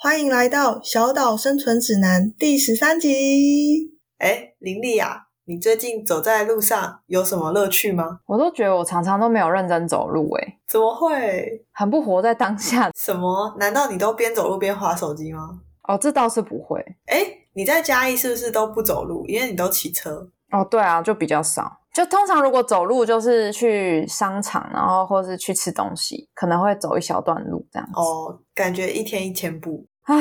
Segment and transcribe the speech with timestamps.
[0.00, 3.98] 欢迎来到《小岛生存指南》第十三集。
[4.18, 8.20] 哎，林丽啊，你最近走在路上有什么乐趣吗？
[8.26, 11.66] 我都觉得我常常都没有认真走路，哎，怎么会？
[11.72, 12.92] 很不活在当下。
[12.94, 13.56] 什么？
[13.58, 15.58] 难道你都边走路边划手机吗？
[15.88, 16.78] 哦，这倒是不会。
[17.06, 19.26] 哎，你在嘉义是不是都不走路？
[19.26, 20.30] 因为你都骑车。
[20.52, 21.80] 哦，对啊，就比较少。
[21.98, 27.94] 就通常如果走路，就是去商场，然后或是去吃东西，可能会走一小段路这样子。
[28.00, 29.84] 哦，感觉一天一千步。
[30.04, 30.14] 啊，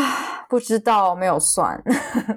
[0.49, 1.79] 不知道没有算，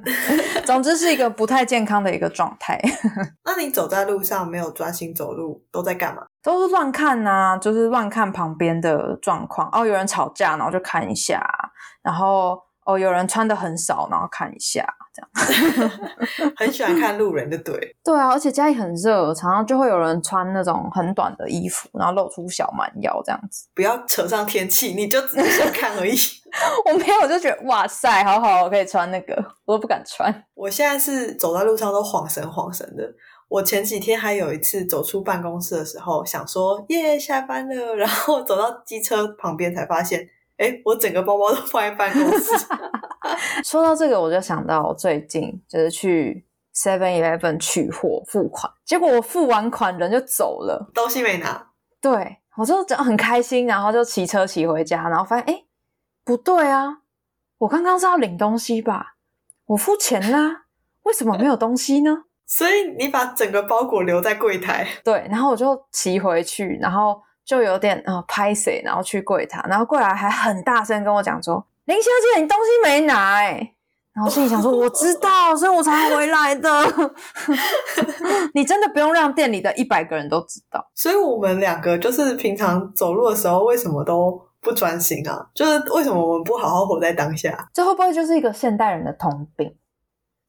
[0.66, 2.78] 总之是一个不太健康的一个状态。
[3.47, 6.20] 那你走在路上没有专心走路，都在干嘛？
[6.42, 9.70] 都是乱看呐，就是乱看旁边的状况。
[9.72, 11.42] 哦，有人吵架，然后就看一下，
[12.02, 12.60] 然后。
[12.86, 14.82] 哦，有人穿的很少，然后看一下
[15.12, 15.91] 这样，
[16.56, 17.75] 很喜欢看路人的对。
[18.05, 23.66] 对啊，而且家里很热，常常就会有人穿那种很短的衣服，然后露出小蛮腰这样子。
[23.75, 26.14] 不要扯上天气，你就只是想看而已。
[26.86, 30.33] 我没有，我就觉得哇塞，好好，我可以穿那个，我都不敢穿。
[30.55, 33.05] 我现在是走在路上都晃神晃神的。
[33.48, 40.28] 我前几天还有一次走出办公室的时候，想说耶下班了，然后走到机车旁边才发现。
[40.56, 42.53] 哎，我整个包包都放在办公室。
[43.64, 51.70] 说到这个，我就想到我最近就是去 Seven Eleven 取货付款，结果我付完款人就走了，东西没拿。
[52.00, 55.64] 对，我就很开心，然后就骑车骑回家，然后发现哎，
[56.24, 56.98] 不对啊，
[57.58, 59.16] 我刚刚是要领东西吧？
[59.66, 60.64] 我付钱啦，
[61.02, 62.24] 为什么没有东西呢？
[62.46, 64.86] 所以你把整个包裹留在柜台。
[65.04, 67.22] 对，然后我就骑回去，然后。
[67.42, 73.74] 就有点呃拍谁，然后去柜台，然后过来还很大声跟我讲说：“林小姐，你东西没拿。”哎，
[74.12, 76.70] 然后心里想说：“我知道，所以我才回来的。
[78.54, 80.91] ”你真的不用让店里的一百个人都知道。
[80.94, 85.48] 所以我们两个就是平常走路的时候，为什么都不专心啊？
[85.54, 87.68] 就是为什么我们不好好活在当下？
[87.72, 89.74] 这会不会就是一个现代人的通病？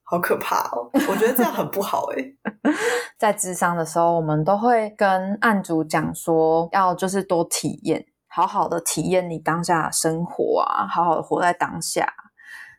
[0.04, 0.90] 好可怕哦！
[0.92, 2.34] 我觉得这样很不好哎。
[3.18, 12.08] 在智商的时候，我们都会跟案主讲说，要就是多体验，好好的体验你当下生活啊，好好的活在当下。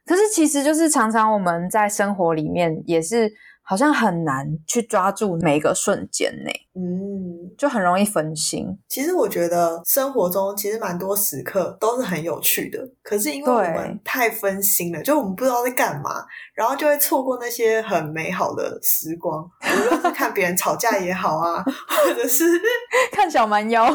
[0.07, 3.33] 可是其实就是常常我们在生活里面也是。
[3.65, 8.67] 好像很难去抓住每一个瞬间呢，嗯，就很容易分心。
[8.89, 19.49] 其实我觉得生活中其实蛮多时刻都是很有趣的，可是因为我们太分心了，就我们不知道在干嘛，然后就会错过那些很美好的时光。
[19.63, 22.45] 无论是看别人吵架也好啊，或者是
[23.13, 23.87] 看小蛮腰，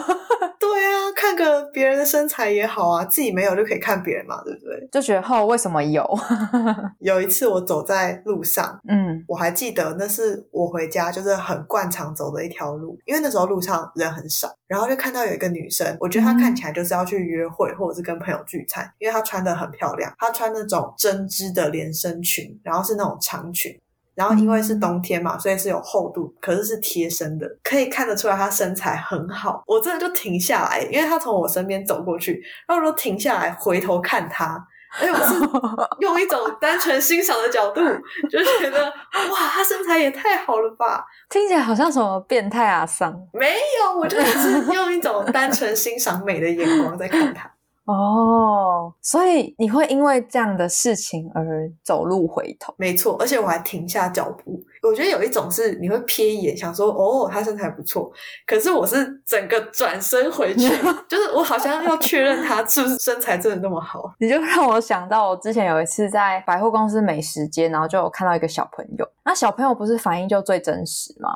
[1.19, 4.87] 看个别人的身材也好啊，自己没有就可以看别人嘛，对不对？
[4.89, 6.07] 就觉得哦，为什么有？
[7.01, 9.57] 有一次我走在路上，嗯，我还。
[9.57, 23.75] 记得那是我回家就是很惯常走的一条路，因为那时候路上人很少，然后就看到有一个女生，我觉得她看起来就是要去约会或者是跟朋友聚餐，因为她穿的很漂亮，她穿那种针织的连身裙，然后是那种长裙，
[24.17, 29.61] 然后因为是冬天嘛，所以是有厚度，可是是贴身的，可以看得出来她身材很好。
[29.67, 34.67] 我真的就停下来，因为她从我身边走过去，然后我就停下来回头看她。
[34.99, 35.35] 哎，我是
[35.99, 37.81] 用一种单纯欣赏的角度，
[38.31, 41.05] 就觉得哇，她身材也太好了吧！
[41.29, 43.13] 听起来好像什么变态啊桑？
[43.33, 47.51] 没有，我就是用一种单纯欣赏美的眼光在看她。
[47.87, 52.73] 哦，所以你会因为这样的事情而走路回头？
[52.77, 54.61] 没错，而且我还停下脚步。
[54.83, 58.11] 我觉得有一种是你会瞥一眼，想说哦，他身材不错。
[58.45, 60.67] 可是我是整个转身回去，
[61.07, 64.13] 就是我好像要确认他是不是身材真的那么好。
[64.19, 69.07] 你就让我想到，我之前有一次在百货公司美食街，然后就有看到一个小朋友。
[69.23, 71.29] 那小朋友不是反应就最真实吗？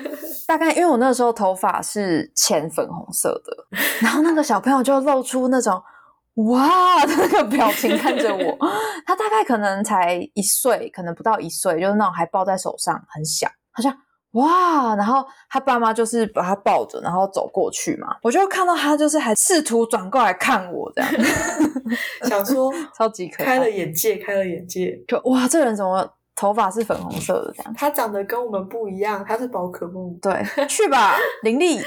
[0.46, 5.82] 大概因为我那时候头发是浅粉红色的，然后那个小朋友就露出那种。
[6.36, 8.58] 哇， 那个表情看着我，
[9.06, 13.90] 他大概可能才一岁，可能不到一岁，就是那种还抱在手上很小，好像
[14.32, 21.10] 哇，然后他爸妈就是把他抱着，然后走过去嘛，我就看到他就是还试图转过来看我这样，
[22.28, 27.74] 想说超级可爱，开了眼界，开了眼界，就哇，这人怎么头发是粉红色的这样？
[27.74, 31.80] 他长得跟我们不一样，他是宝可梦，对，去吧，林立。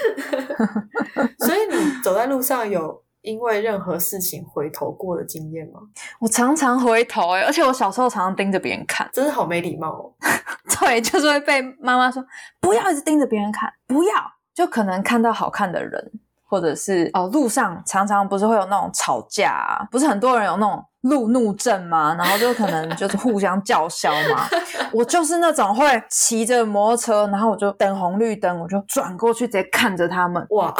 [1.37, 3.03] 所以你走在路上有。
[3.21, 5.79] 因为任何事情回头过的经验吗？
[6.19, 10.13] 我常常回头哎，而且我小时候常常盯着别人看，真是好没礼貌哦。
[10.79, 12.23] 对，就是会被妈妈说
[12.59, 14.13] 不要一直盯着别人看，不要，
[14.53, 16.11] 就可能看到好看的人。
[16.51, 22.13] 或者是哦，路上常常不是会有那种吵架，啊，不是很多人有那种路怒症嘛？
[22.15, 24.47] 然后就可能就是互相叫嚣嘛。
[24.93, 30.73] 我就是那种会骑着摩托车，然后我就等红绿灯，我就转过去直接看着他们，哇，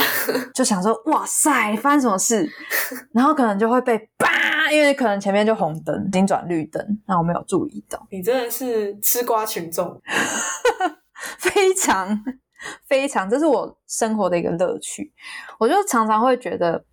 [0.54, 2.50] 就想说哇塞，发生什么事？
[3.14, 8.06] 然后可能就会被叭，因为可能前面就红灯，已经转绿灯，那我没有注意到。
[8.12, 10.02] 你真的是吃瓜群众，
[11.40, 12.24] 非常。
[12.90, 15.14] 非常，这是我生活的一个乐趣。
[15.58, 16.84] 我就常常会觉得，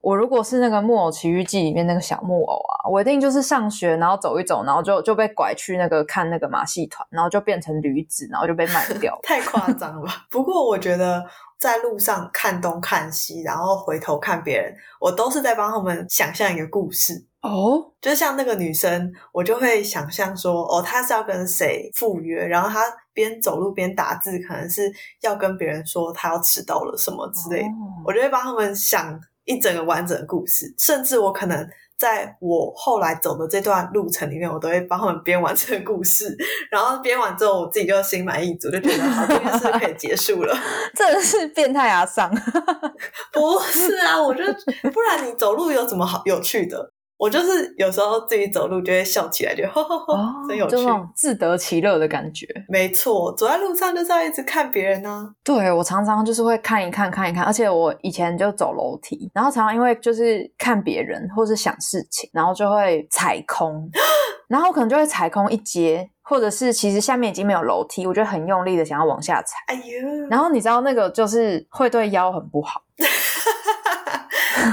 [0.00, 9.18] 我如果是那个《木偶奇遇记》里面那个小木偶啊，我一定就是上学，然后走一走，然后就就被拐去那个看那个马戏团，然后就变成驴子，然后就被卖掉。
[9.22, 10.26] 太夸张了吧？
[10.30, 11.22] 不过我觉得
[11.58, 17.26] 在路上看东看西，然后回头看别人，我都是在帮他们想象一个故事。
[17.42, 22.80] 哦，就像那个女生，我就会想象说，哦，她是要跟谁赴约，然后她
[23.14, 24.92] 边走路边打字，可能是
[25.22, 27.68] 要跟别人说她要迟到了什么之类的。
[28.04, 36.36] 我就会帮他们想一整个完整的故事，甚至我可能在我后来走的这段路程里面，我都会帮他们编完这个故事，
[36.70, 40.56] 然后编完之后，我自己就心满意足，就觉得好，这件事可以结束了。
[40.94, 42.06] 这是变态啊！
[42.06, 42.30] 上
[43.32, 44.52] 不是啊，我觉得
[44.90, 46.92] 不然你走路有什么好有趣的？
[47.20, 50.76] 我就是有时候自己走路就会笑起来，就呵呵呵，真有趣，
[51.14, 52.46] 自得其乐的感觉。
[52.66, 55.30] 没错，走在路上就是要一直看别人呢。
[55.44, 63.86] 对我常常就是会看一看，看一看，而且我以前就走楼梯，然后常常因为就是看别人或是想事情，然后就会踩空，
[64.48, 69.58] 然后可能就会踩空一阶，或者是其实下面已经没有楼梯，我就很用力的想要往下踩。
[69.66, 72.80] 哎呦，然后你知道那个就是会对腰很不好。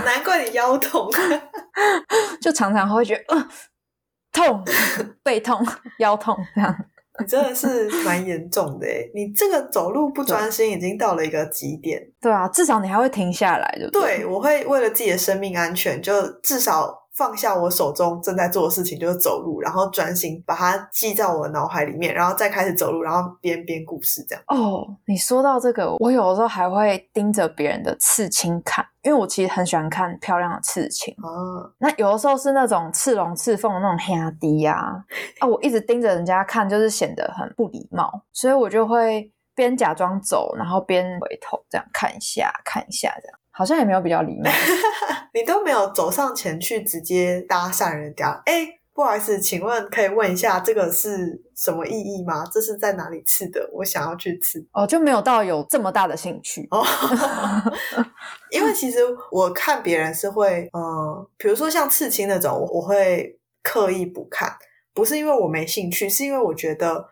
[0.05, 1.09] 难怪你腰痛，
[2.41, 3.47] 就常常会觉得呃
[4.31, 4.63] 痛，
[5.23, 5.65] 背痛、
[5.99, 6.75] 腰痛这样。
[7.19, 11.99] 你真的是蛮严重的诶你这个走路不专心已经到了一个极点。
[12.21, 14.17] 对啊，至少你还会停下来，对不对？
[14.17, 17.06] 对，我会为了自己的生命安全，就至少。
[17.17, 24.43] 放下我手中正在做的事情，就是走路，然后专心把它记在我的脑海里面，然后再开始走路，然后编编故事这样。
[24.47, 31.11] 哦，你说到这个，我有的时候还会盯着别人的刺青看，因为我其实很喜欢看漂亮的刺青。
[31.23, 35.03] 哦，那有的时候是那种刺龙刺凤的那种黑低呀，
[35.39, 43.39] 啊，我一直盯着人家看，就是显得很不礼貌，所以我就会边假装走，然后边回头这样看一下，看一下这样。
[43.57, 44.51] 好像也没有比较礼貌，
[45.33, 48.39] 你都没有走上前去直接搭讪人家。
[48.45, 52.45] 哎，不好意思，请问可以问一下这个是什么意义吗？
[52.51, 53.67] 这是在哪里吃的？
[53.73, 54.63] 我想要去吃。
[54.73, 56.85] 哦，就没有到有这么大的兴趣哦。
[58.53, 58.99] 因为其实
[59.31, 64.55] 我看别人是会，嗯，比如说像刺青那种，我会刻意不看，
[64.93, 67.09] 不是因为我没兴趣，是因为我觉得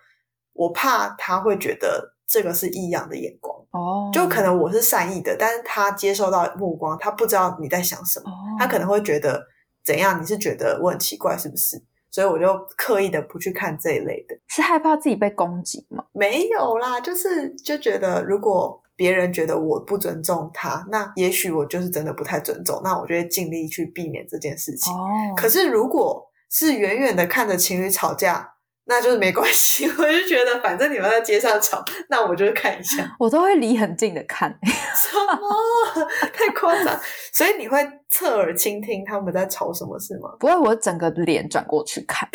[0.54, 3.55] 我怕他会觉得这个是异样的眼光。
[3.76, 9.46] 哦，就可能我是善意的，但是他接受到目光，他不知道你在想什么，他可能会觉得
[9.84, 10.22] 怎样？
[10.22, 11.84] 你是觉得我很奇怪是不是？
[12.10, 16.06] 所以我就刻意的不去看这一类的，是害怕自己被攻击吗？
[16.14, 24.94] 没有啦，就是就觉得如果别人觉得我不尊重他，那也许我就是真的不太尊重，那我就会尽力去避免这件事情。
[24.94, 28.55] 哦，可是如果是远远的看着情侣吵架。
[28.88, 33.16] 那就是没关系， 我就觉得反正你们在街上吵，那我就看一下。
[33.20, 34.50] 我都会离很近的看，
[34.96, 37.00] 什么 太夸张？
[37.34, 37.78] 所以你会
[38.10, 40.30] 侧耳倾听他们在吵什么，事吗？
[40.40, 42.30] 不会，我整个脸转过去看，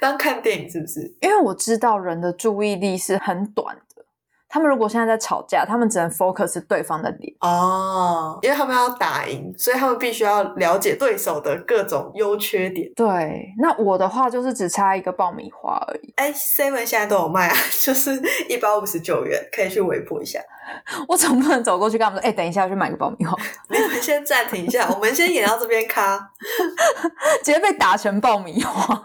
[0.00, 1.12] 当看电影是不是？
[1.20, 3.76] 因为我知道人的注意力是很短。
[4.58, 12.90] 他们如果现在在吵架，他们只能 focus 对方的脸哦，因为他们要打赢，所以他们必须要了解对手的各种优缺点。
[12.96, 16.12] 对，那我的话就是只差一个爆米花而已。
[16.16, 20.40] 哎，seven 现在都有卖啊， 就是一包五十九元，可以去微博一下。
[21.06, 23.34] 我总不能走过去跟他们说：“哎，等一下，我去买个爆米花。
[23.70, 26.18] ”你们先暂停一下，我们先演到这边卡，
[27.42, 29.02] 直接被打成爆米花。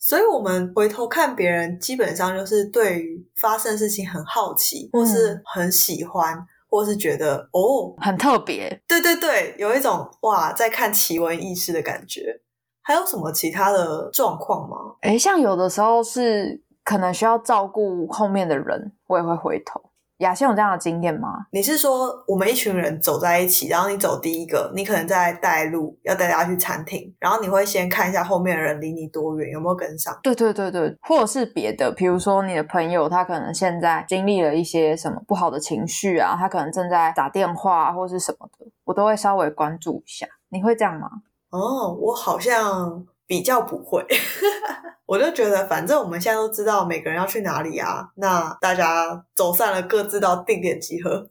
[0.00, 8.80] 所以，我们回头看别人，基本上就是对于发生事情很好奇，或是很喜欢，或是觉得哦很特别。
[8.86, 12.40] 对对对，有一种哇，在看奇闻异事的感觉。
[12.86, 14.76] 还有什么其他的状况吗？
[15.00, 19.80] 诶，像有的时候是可能需要照顾后面的人，我也会回头。
[20.18, 21.46] 雅欣有这样的经验吗？
[21.50, 30.16] 你是说我们一群人走在一起，然后你走第一个，你可能在带路，要带大家去餐厅，然后你会先看一下后面的人离你多远，有没有跟上？
[30.22, 40.26] 对对对对，或者是别的，比如说你的朋友他可能现在经历了一些什么不好的情绪啊，他可能正在打电话或是什么的，我都会稍微关注一下。
[40.50, 41.08] 你会这样吗？
[41.50, 43.06] 哦，我好像。
[43.26, 44.04] 比较不会，
[45.06, 51.26] 我就觉得反正我们现在都知道每个人要去哪里啊，那大家走散了，各自到定点集合。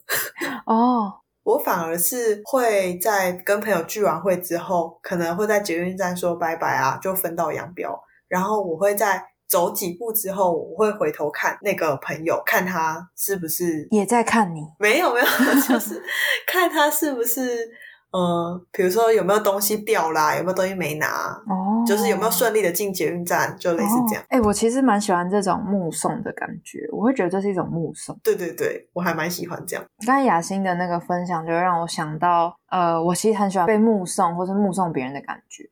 [0.66, 1.12] 哦，
[1.44, 7.98] 我反而是会在跟朋友聚完会之后，可能会在捷运站说拜拜啊，就分道扬镳。
[8.26, 14.60] 然后我会在走几步之后，我会回头看那个朋友，看他是不是也在看你。
[14.78, 15.26] 没有没有，
[15.68, 16.02] 就是
[16.46, 17.68] 看他是不是。
[18.16, 21.06] 嗯，比如说有没有东西掉啦，有没有东西没拿，
[21.48, 24.22] 哦，就是有没有顺利的进捷运站，就类似这样。
[24.28, 28.16] 哎，我其实蛮喜欢这种目送的感觉，我会觉得这是一种目送。
[28.22, 29.84] 对对对，我还蛮喜欢这样。
[30.06, 35.68] 刚才雅欣的那个分享，就让我想到，呃，我其实很喜欢被目送或是目送别人的感觉。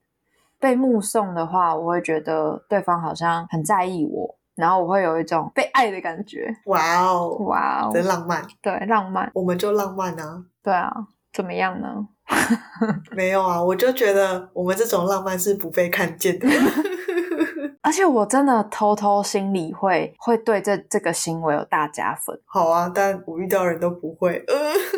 [0.58, 6.52] 被目送的话，我会觉得对方好像很在意我，然后我会有一种被爱的感觉。
[6.66, 8.44] 哇哦，哇哦，真浪漫。
[8.61, 10.44] 对，浪漫，我们就浪漫啊。
[10.61, 10.92] 对啊，
[11.32, 12.08] 怎么样呢？
[13.12, 16.49] 没有啊，我就觉得我们这种浪漫是不被看见的，
[17.83, 22.39] 而且我真的偷偷心里会会对这这个行为有大加分。
[22.47, 24.45] 好啊，但我遇到人都不会，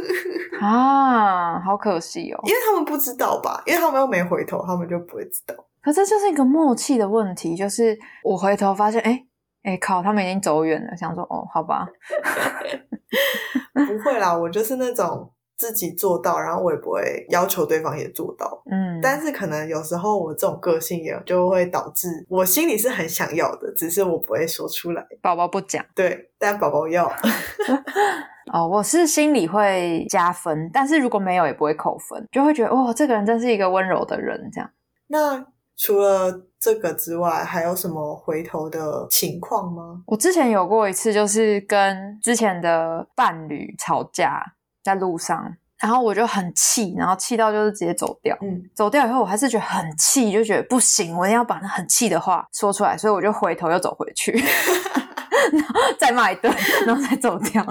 [0.60, 5.54] 啊，好可惜哦，因为他们不知道吧，因为他们又没回头，他们就不会知道。
[5.82, 9.22] 可这就是一个默契的问题，就是我回头发现，哎
[9.64, 11.86] 哎靠，他们已经走远了，想说哦，好吧，
[13.74, 15.30] 不会啦，我就是那种。
[15.56, 18.62] 自己做到，然后我也不会要求对方也做到。
[18.70, 25.06] 嗯，但是可能有时候我这种个性也就会导致我心里是很想要的，只是我不会说出来。
[25.22, 27.10] 宝宝不讲，对，但宝宝要。
[28.52, 34.50] 哦，我是心里会加分，但是如果没有也不会扣分，就会觉得哇，这个人真是一个温柔的人。
[34.52, 34.70] 这样。
[35.06, 35.44] 那
[35.76, 40.02] 除了这个之外，还有什么回头的情况吗？
[40.06, 44.42] 我之前有过一次，就是跟之前的伴侣吵架。
[44.84, 48.36] 在路上，然后我就很气，然后气到就是直接走掉。
[48.42, 54.30] 嗯，走掉以后，我还是觉得很气，就觉得不行，我一定要把那很气的话说出来，所以我就回头又走回去，
[55.52, 56.54] 然后再骂一顿，
[56.86, 57.66] 然后再走掉。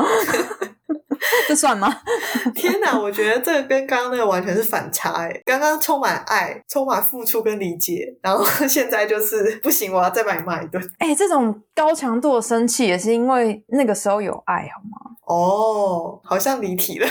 [1.48, 1.94] 这算吗？
[2.56, 5.42] 天哪，我觉得这个跟刚刚那个完全是反差哎！
[5.46, 10.82] 刚刚充满爱、充满付出跟理解，然后现在就是不行，我要再把你骂一顿。
[11.00, 15.12] 哎， 这种高强度的生气也是因为那个时候有爱，好吗？
[15.26, 17.08] 哦，好像离题了。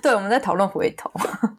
[0.00, 1.10] 对，我们在讨论回头，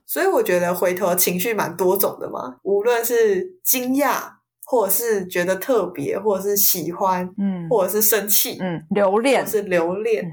[0.06, 4.38] 所以我觉得回头情绪蛮多种的嘛，无论是惊讶。
[4.70, 10.30] 或者是觉得特别，或者是喜欢，嗯，或者是生气，嗯，留恋，是留恋，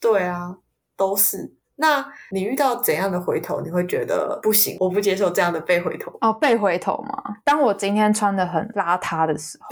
[0.00, 0.56] 对啊，
[0.96, 1.54] 都是。
[1.80, 6.10] 那你遇到怎样的回头，你会觉得不行，我不接受这样的被回头？
[6.20, 7.36] 哦，被回头吗？
[7.44, 9.68] 当我今天穿的很邋遢的时候，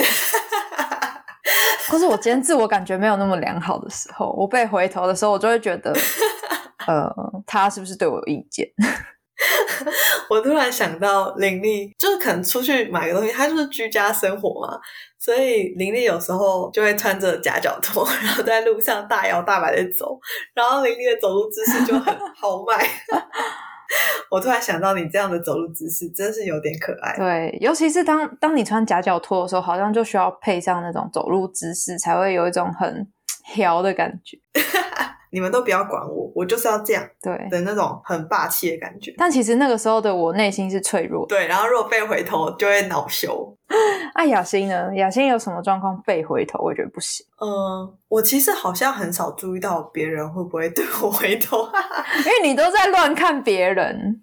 [1.91, 5.93] 或是我今天自我感觉没有那么良好的时候，我被回头的时候，我就会觉得，
[6.87, 7.13] 呃，
[7.45, 8.69] 他是不是对我有意见？
[10.29, 14.79] 我突然想到，林丽就是可能出去买个东西，她就是居家生活嘛，
[15.19, 20.19] 所以林丽有时候就会穿着夹脚拖， 然后在路上大摇大摆的走，
[20.55, 22.75] 然后林丽的走路姿势就很 豪迈。
[24.29, 27.17] 我突然想到，你这样的走路姿势真是有点可爱。
[27.17, 33.07] 对，尤其是当当你穿夹脚拖的时候，好像就需要配上那种走路姿势，才会有一种很
[33.55, 34.37] 调的感觉。
[35.37, 39.15] 你们都不要管我，我就是要这样，对的那种很霸气的感觉。
[39.19, 41.47] 但其实那个时候的我内心是脆弱，对。
[41.47, 43.55] 然后如果被回头，就会恼羞。
[44.15, 44.97] 啊，雅欣呢？
[44.97, 46.59] 雅欣有什么状况被回头？
[46.65, 47.27] 我觉得不行。
[47.39, 51.69] 嗯，我其实好像很少注意到别人会不会对我回头，
[52.25, 54.23] 因为你都在乱看别人。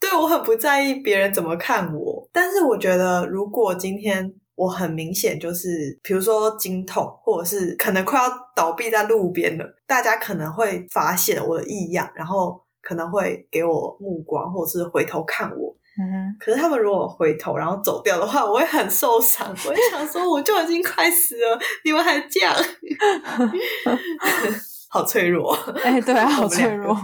[0.00, 4.34] 对我很不在意别人怎么看我，但是我觉得如果今天。
[4.58, 15.72] 我很明显就是，比如说经痛，或者是可能快要倒闭在路边了，大家可能会发现我的异样，然后可能会给我目光，或者是回头看我。
[16.00, 19.48] 嗯，可是他们如果回头然后走掉的话，我会很受伤。
[19.48, 22.52] 我会想说，我就已经快死了，你们还这样，
[24.90, 25.54] 好脆弱。
[25.84, 26.96] 哎，对啊，好脆弱。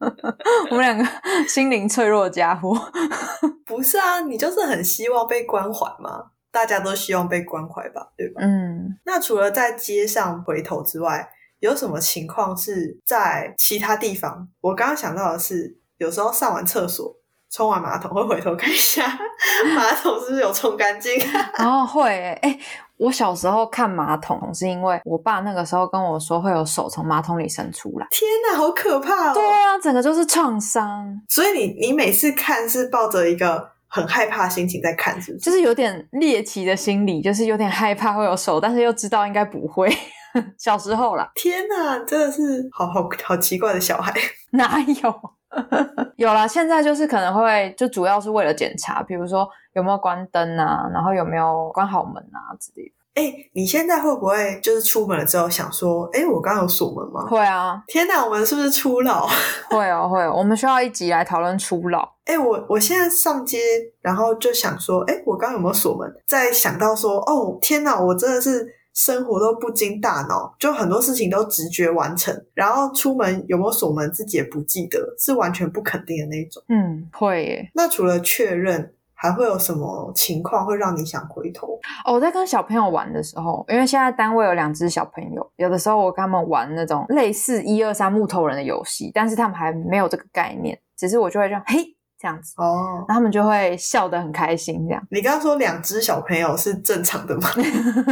[0.70, 1.04] 我们两个
[1.46, 2.74] 心灵脆弱的家伙。
[3.66, 6.31] 不是啊，你就是很希望被关怀吗？
[6.52, 8.42] 大家都希望被关怀吧，对吧？
[8.44, 11.28] 嗯，那除了在街上回头之外，
[11.60, 14.48] 有什么情况是在其他地方？
[14.60, 17.16] 我刚刚想到的是，有时候上完厕所
[17.50, 19.06] 冲完马桶会回头看一下
[19.74, 21.12] 马桶是不是有冲干净。
[21.58, 22.58] 哦，会哎，
[22.96, 28.06] 我小时候看马桶是因为我爸那个时候跟我说会有手从马桶里伸出来。
[28.10, 29.32] 天哪，好可怕！
[29.32, 31.20] 对啊，整个就是创伤。
[31.28, 35.44] 所以你你每次看是抱着一个很害怕心情在看，是不是？
[35.44, 39.94] 就是有点猎奇的心理，就是有点害怕会有手，但是又知道应该不会。
[40.56, 44.10] 小时候啦，天哪，真的是好好好奇怪的小孩，
[44.52, 45.20] 哪有？
[46.16, 52.94] 有啦，现在就是可能会就主要是为了检查，比如说有没有关灯啊，然后有没有关好门啊之类的。
[53.14, 57.26] 哎，你现在会不会就是出门了之后想说，哎，我刚刚有锁门吗？
[57.28, 57.84] 会啊！
[57.86, 59.28] 天哪，我们是不是初老？
[59.68, 60.32] 会哦，会哦。
[60.34, 62.08] 我们需要一集来讨论初老。
[62.24, 63.58] 哎，我我现在上街，
[64.00, 66.12] 然后就想说，哎，我刚刚有没有锁门？
[66.26, 68.74] 再想到说，哦，天哪，我真的是。
[68.94, 76.62] 生活都不经大脑，就很多事情都直觉完成，然后出门有没有锁门自己也不记得，是完全不肯定的那种。
[76.68, 77.70] 嗯，会耶。
[77.72, 81.80] 那除了确认，还会有什么情况会让你想回头？
[82.04, 91.96] 哦，我在跟小朋友玩的时候，因为现在单位有两只小朋友，有的时候我跟他们玩那种类似一二三木头人的游戏，但是他们还没有这个概念，只是我就会这样，嘿。
[92.22, 94.86] 这样子哦，那他们就会笑得很开心。
[94.86, 97.48] 这样，你刚刚说两只小朋友是正常的吗？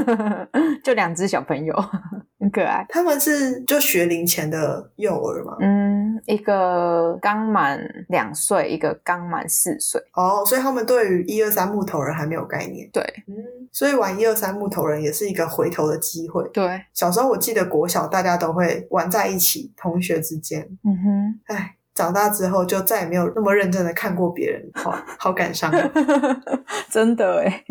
[0.82, 1.72] 就两只小朋友，
[2.40, 2.84] 很可爱。
[2.88, 5.56] 他们是就学龄前的幼儿吗？
[5.60, 10.02] 嗯，一个刚满两岁，一个刚满四岁。
[10.14, 12.90] 哦，所以他们对于一二三木头人还没有概念。
[12.92, 13.36] 对，嗯，
[13.70, 16.42] 所以玩一二三木头人也是一个回头的机会。
[16.52, 20.68] 对，小时候我记得国小大家都会玩在一起，同学之间。
[20.82, 21.76] 嗯哼，哎。
[22.00, 25.70] 长大之后就再也没有那么认真的看过别人，好好感伤，
[26.90, 27.64] 真的哎。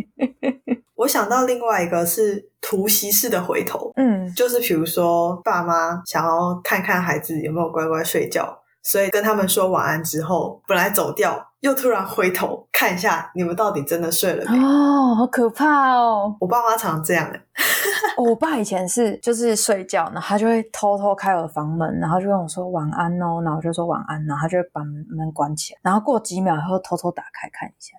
[0.93, 8.55] 我想到另外一个是突袭式的回头，嗯，就是比如说爸妈想要看看孩子有没有乖乖睡觉。
[8.81, 14.57] 所以跟他们说晚安之后，本来走掉，又突然回头看一下你们到底真的睡了没？
[14.57, 16.36] 哦，好可怕哦！
[16.39, 17.45] 我爸妈常这样哎。
[18.17, 27.95] 我爸以前是就是睡觉，然后他就会偷偷开我房门，然后就跟我说晚安哦，然后我就说晚安，然后他就把门关起来，然后过几秒以后偷偷打开看一下。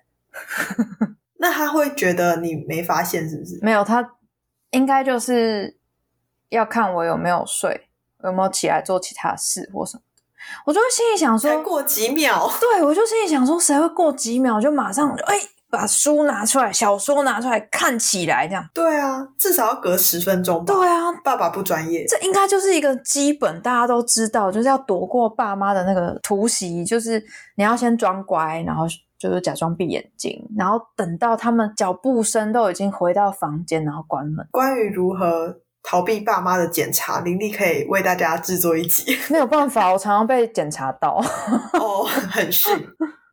[1.37, 3.59] 那他会觉得你没发现是不是？
[3.61, 4.13] 没有，他
[4.71, 5.77] 应该就是
[6.49, 7.89] 要看我有没有睡，
[8.23, 10.03] 有没有起来做其他事或什么。
[10.65, 15.35] 我就会心里想说，过几秒，对我就心里想说，谁会过几秒就马上哎
[15.69, 18.67] 把书拿出来，小说拿出来看起来这样？
[18.73, 20.73] 对啊，至少要隔十分钟吧。
[20.73, 27.23] 对啊，爸爸不专业，这应该就是一个基本，大家都知道，就是要躲过爸妈的那个突袭，就是
[27.55, 28.85] 你要先装乖，然后
[29.17, 34.45] 就是假装闭眼睛，然后等到他们脚步声都已经回到房间，然后关门。
[34.51, 35.55] 关于如何？
[35.83, 39.17] 逃避爸妈的检查，林丽可以为大家制作一集。
[39.29, 41.21] 没有办法，我常常被检查到。
[41.73, 42.71] 哦，很逊，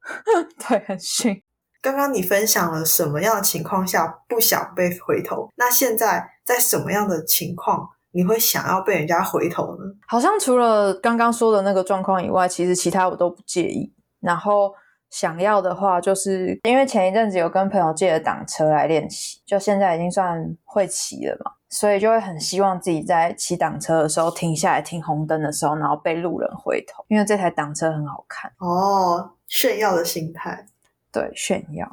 [0.69, 1.43] 对，很逊。
[1.81, 5.49] 刚刚你分享了什么样的情况下不想被回头？
[5.57, 9.85] 那现在在什么样的情况你会想要被人家回头呢？
[10.09, 13.95] 好像除了刚刚说的那个状况以外，其实其他我都不介意。
[14.21, 14.73] 然后
[15.11, 21.53] 想要的话，就是因为前一阵子有跟朋友借了挡车来练习，就现在已经算会骑了嘛。
[21.69, 30.67] 所以就会很希望自己在骑挡车的时候停下来停红灯的时候，然后被路人回头，因为这台挡车很好看哦，炫耀的心态，
[31.13, 31.87] 对，炫耀。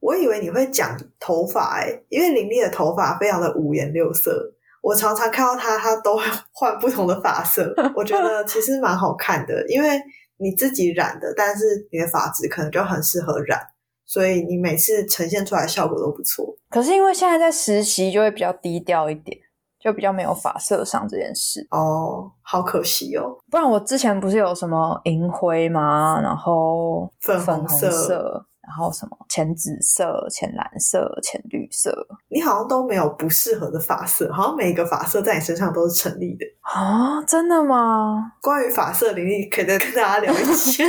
[0.00, 10.00] 我以为你会讲头发哎，因为林丽的头发非常的五颜六色，我常常看到她，她都会换不同的发色，我觉得其实蛮好看的，因为
[10.36, 13.60] 你自己染的，但是你的发质可能就很适合染。
[14.08, 16.56] 所以你每次呈现出来效果都不错。
[16.70, 19.38] 可是因为现在在实习，就会比较低调一点，
[19.78, 21.66] 就比较没有发色上这件事。
[21.70, 23.36] 哦，好可惜哦。
[23.50, 26.18] 不然我之前不是有什么银灰吗？
[26.22, 28.44] 然后粉红色。
[28.68, 31.90] 然后什么浅紫色、浅蓝色、浅绿色，
[32.28, 37.22] 你好像都没有不适合的发色，好像每一个发色在你身上都是成立的啊？
[37.24, 38.34] 真的吗？
[38.42, 40.84] 关于发色，林丽可以再跟大家聊一下。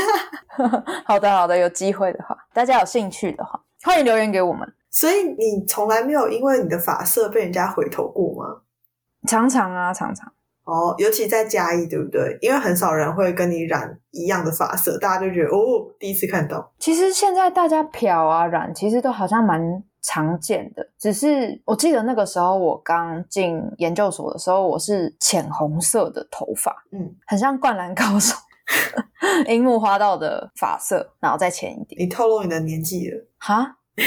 [1.05, 4.67] 好的，好的，有机会的话，大家有兴趣的话，欢迎留言给我们。
[4.91, 8.61] 所以你从来没有因为你的发色被人家回头过吗？
[9.25, 10.29] 常常啊，常常。
[10.69, 12.37] 哦，尤其在嘉义，对不对？
[12.41, 16.71] 因为很少人会跟你染一样的发色，大家就觉得哦，第一次看到。
[16.77, 20.87] 其实现在大家漂啊染，其实都好像蛮常见的。
[20.97, 28.35] 只是我记得那个时候我刚进研究所的时候，我是浅红色的头发，嗯，很像灌篮高手
[29.49, 31.99] 樱木花道的发色，然后再浅一点。
[31.99, 33.25] 你透露你的年纪了？
[33.37, 33.77] 哈？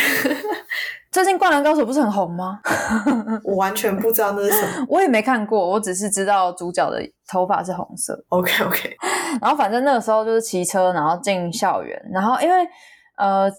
[1.13, 2.59] 最近《灌篮高手》不是很红吗？
[3.45, 6.99] 我完全不知道那是什么， 我也没看过，我只是知道主角的
[7.31, 8.19] 头发是红色。
[8.31, 8.97] OK OK，
[9.41, 12.67] 然后反正那个时候就是骑车，然后进校园，然后因为
[13.19, 13.53] 呃，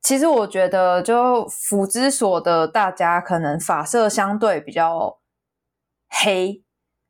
[0.00, 5.18] 其实我觉得就辅之所的大家可能发色相对比较
[6.22, 6.62] 黑。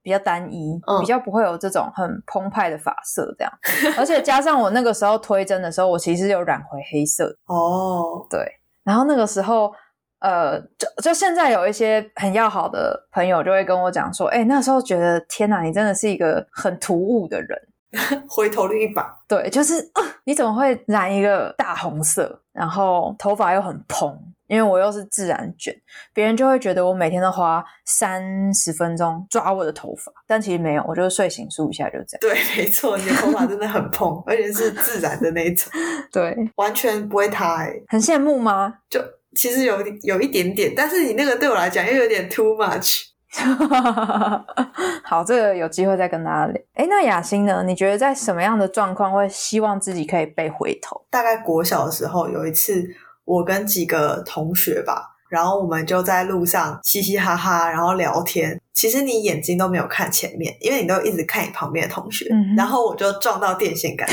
[0.03, 3.53] 比较单一，比较不会有这种很澎湃的发色，这样。
[3.99, 8.27] 而且加上我那个时候推针的时候，我其实有染回黑色哦。
[8.31, 8.41] 对，
[8.83, 9.71] 然后那个时候，
[10.21, 17.59] 呃，就就现在有一些很要好的朋友就会跟我讲说，哎，那时候觉得天哪，你真的是一个很突兀的人，
[18.29, 19.19] 回头率一把。
[19.27, 24.17] 对，就是啊，你怎么会染一个大红色，然后头发又很蓬？
[24.47, 25.73] 因为我又是自然卷，
[26.13, 32.21] 别人就会觉得我每天都花三十分钟抓我的头发，但其实没有，我就是睡醒梳一下就这样。
[32.21, 35.71] 对，没错，你的头发真的很蓬， 而且是自然的那种，
[36.11, 37.65] 对，完全不会塌。
[37.87, 38.79] 很羡慕吗？
[38.91, 39.01] 就
[39.37, 43.03] 其实有有一点点，但是你那个对我来讲又有点 too much。
[45.05, 46.63] 好，这个有机会再跟大家聊。
[46.75, 47.63] 哎，那雅欣呢？
[47.65, 51.05] 你觉得在什么样的状况会希望自己可以被回头？
[51.11, 52.85] 大概国小的时候有一次。
[53.27, 58.61] 我跟几个同学吧，然后我们就在路上嘻嘻哈哈，然后聊天。
[58.73, 62.27] 其实你眼睛都没有看前面，因为你都一直看你旁边的同学。
[62.57, 64.09] 然后我就撞到电线杆，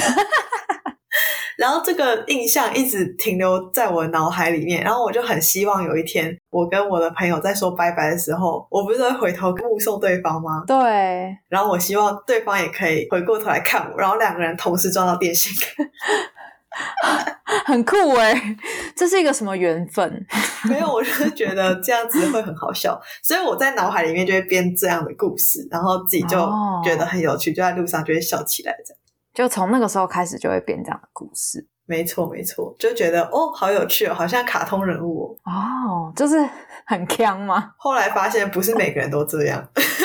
[1.58, 4.84] 然后这个印象一直停留在我的脑海里面。
[4.84, 10.64] 然后我就很希望有一天，我跟我的朋友在说拜拜的时候，我不是会回头目送对方吗？
[10.68, 10.78] 对。
[11.50, 15.90] 然后我希望对方也可以回过头来看我，然后两个人同时撞到电线杆。
[17.66, 18.56] 很酷哎，
[18.96, 20.26] 这是一个什么缘分？
[20.70, 26.38] 没有，我就是觉得这样子会很好笑，所以我在脑海里面就会编这样的故事，然后自己就
[26.84, 28.76] 觉得很有趣，就在路上就会笑起来。
[28.86, 29.00] 这样，
[29.38, 31.68] 就从那个时候开始就会变这样的故事。
[31.86, 36.38] 没错，没错，就觉得哦，好有趣哦，好像卡通人物哦，哦就是
[36.88, 37.72] 很强吗？
[37.78, 39.64] 后来发现不是每个人都这样。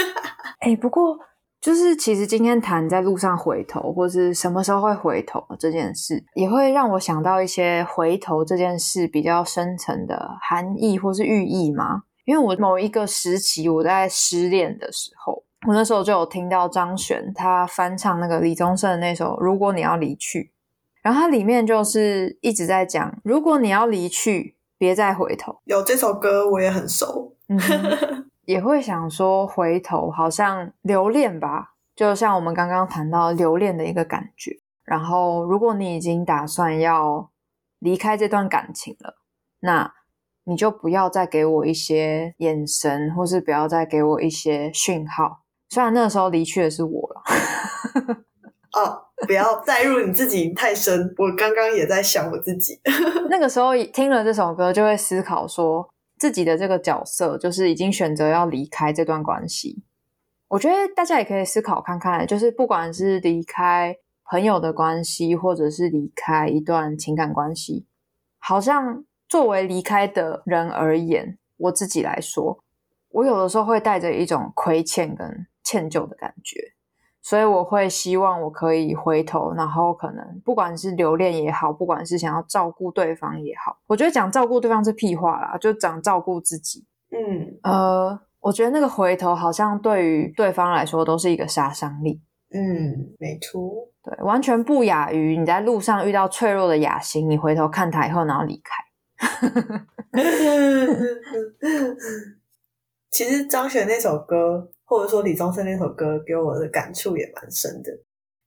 [0.60, 1.18] 哎，不过。
[1.62, 12.02] 就是其实今天谈在路上回头，或是什么时候会回头这件事，也会让我想到一些回头这件事比较深层的含义或是寓意嘛。
[12.24, 20.40] 因为我某一个时期我在失恋的时候，我那时候就有听到张悬他翻唱那个李宗盛的那首《如果你要离去》，
[21.02, 25.60] 然后它里面就是一直在讲，如果你要离去，别再回头。
[25.64, 27.36] 有这首歌我也很熟。
[28.44, 34.58] 也会想说回头，好像留恋吧，就像我们刚刚谈到留恋的一个感觉。
[34.84, 37.30] 然后，如果你已经打算要
[37.78, 39.14] 离开这段感情了，
[39.60, 39.92] 那
[40.42, 45.41] 你就不要再给我一些眼神，或是不要再给我一些讯号。
[45.72, 47.22] 虽然那个时候离去的是我了，
[48.72, 51.14] 哦，不要带入你自己太深。
[51.16, 52.78] 我刚刚也在想我自己，
[53.30, 55.88] 那个时候听了这首歌，就会思考说。
[56.18, 59.82] 自己的这个角色就是已经选择要离开这段关系，
[60.46, 67.86] 我觉得大家也可以思考看看，就是不管是离开朋友的关系，或者是离开一段情感关系，
[68.38, 72.62] 好像作为离开的人而言，我自己来说，
[73.08, 76.58] 我有的时候会带着一种亏欠跟歉疚的感觉。
[77.24, 86.84] 所以我会希望我可以回头，然后可能不管是留恋也好，不管是想要照顾对方也好，我觉得讲照顾对方是屁话啦，就讲照顾自己。
[87.10, 92.20] 嗯，呃，我觉得那个回头好像对于对方来说都是一个杀伤力。
[92.52, 98.82] 嗯，没错，对，完全不亚于你在路上遇到脆弱的雅欣，你回头看他以后，然后离开。
[103.12, 104.72] 其实张悬那首歌。
[104.92, 107.90] 或者说李宗盛那首歌给我的感触也蛮深的，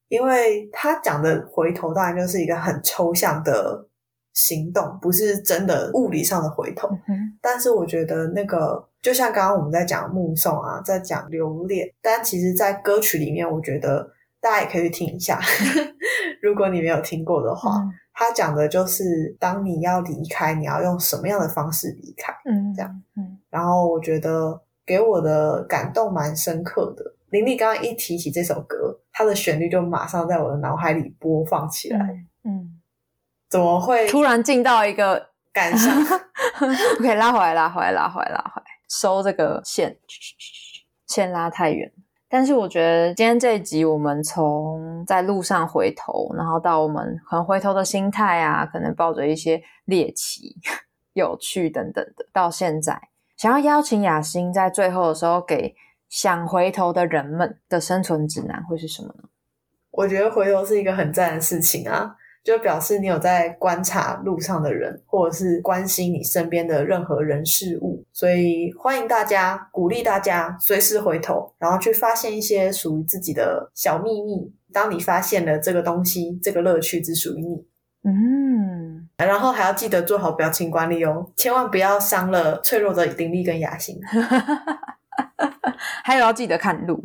[0.09, 3.83] 因为他讲的回头当然就是一个很抽象的
[4.35, 6.87] 行动，不是真的物理上的回头。
[7.41, 14.07] 但是我觉得那个就像刚刚我们在讲目送啊，在讲留恋，但其实，在歌曲里面，我觉得
[14.39, 15.39] 大家也可以去听一下。
[16.43, 17.71] 如果你没有听过的话，
[18.13, 22.31] 他讲的就是当你要离开，你要用什么样的方式离开？
[22.45, 23.01] 嗯，这样。
[23.17, 24.61] 嗯，然后我觉得。
[24.85, 27.15] 给我的感动蛮深刻的。
[27.29, 31.99] 林丽刚刚一提起这首歌，它的旋律就马上在我的脑海里播放起来。
[32.43, 32.79] 嗯，
[33.49, 35.91] 怎么会突然进到一个感伤？？
[36.99, 39.97] OK，拉回来，拉回来，拉回来，拉回来，收这个线，
[41.07, 41.91] 线拉太远。
[42.29, 50.55] 但是我觉得今天这一集，我们从在路上回头，然后到我们可能回头的心态啊，可能抱着一些猎奇、
[51.13, 53.09] 有趣等等的，到现在。
[53.45, 55.75] 想要邀请雅欣在最后的时候给
[56.09, 59.29] 想回头的人们的生存指南会是什么呢？
[59.91, 68.03] 我觉得回头是一个很赞的事情啊，就表示你有在观察路上的人，或者是关心你身边的任何人事物。
[68.11, 74.51] 所以欢迎大家，鼓励大家随时回头，然后去发现一些属于自己的小秘密。
[74.73, 77.63] 当你发现了这个东西，这个乐趣只属于你。
[78.05, 83.97] 嗯，然后还要记得做好表情管理哦，千万不要伤了脆弱的灵力跟雅心。
[86.03, 87.01] 还有要记得看路，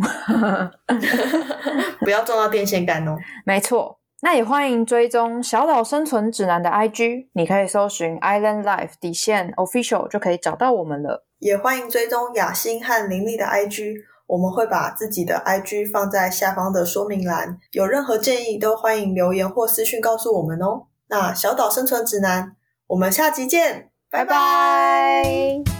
[2.01, 3.17] 不要撞到电线杆哦。
[3.45, 11.25] 没错，那也欢迎追踪小岛生存指南的 IG，你可以搜寻 Island Life 底线 Official 就可以找到我们了。
[11.39, 13.95] 也欢迎追踪雅欣和林丽的 IG，
[14.27, 20.87] 我们会把自己的 IG 放在下方的说明栏，有任何建议都欢迎留言或私讯告诉我们哦。
[21.11, 25.80] 那小岛生存指南，我们下集见，拜拜。